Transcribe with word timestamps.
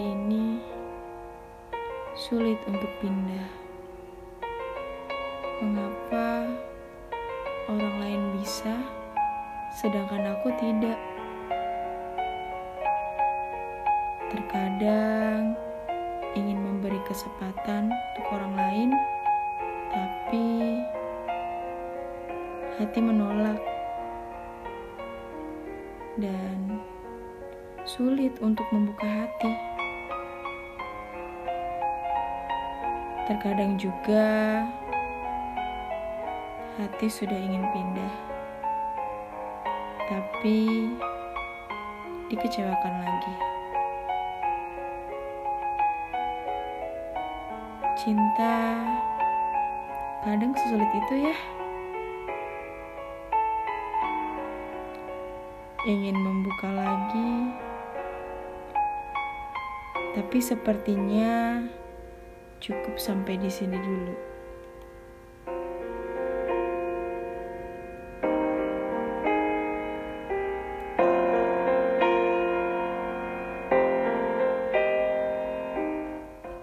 ini 0.00 0.56
sulit 2.16 2.56
untuk 2.64 2.88
pindah. 3.04 3.48
Mengapa 5.60 6.48
orang 7.68 7.94
lain 8.00 8.22
bisa, 8.40 8.72
sedangkan 9.76 10.32
aku 10.32 10.48
tidak? 10.56 10.96
Terkadang 14.32 15.52
ingin 16.32 16.56
memberi 16.56 17.04
kesempatan 17.04 17.92
untuk 17.92 18.26
orang 18.32 18.54
lain, 18.56 18.90
tapi 19.92 20.48
hati 22.80 23.00
menolak 23.04 23.60
dan 26.16 26.80
sulit 27.90 28.38
untuk 28.38 28.62
membuka 28.70 29.02
hati. 29.02 29.50
Terkadang 33.26 33.74
juga 33.82 34.62
hati 36.78 37.10
sudah 37.10 37.34
ingin 37.34 37.66
pindah, 37.74 38.14
tapi 40.06 40.86
dikecewakan 42.30 42.94
lagi. 43.02 43.34
Cinta 47.98 48.86
kadang 50.22 50.54
sesulit 50.54 50.90
itu 50.94 51.14
ya. 51.26 51.36
Ingin 55.80 56.12
membuka 56.12 56.68
lagi, 56.70 57.09
tapi 60.14 60.42
sepertinya 60.42 61.62
cukup 62.60 62.98
sampai 62.98 63.38
di 63.38 63.50
sini 63.50 63.78
dulu. 63.78 64.29